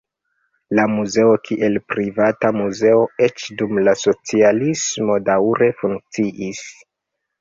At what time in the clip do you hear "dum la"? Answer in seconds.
3.61-3.95